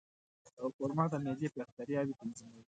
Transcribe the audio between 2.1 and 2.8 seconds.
تنظیموي.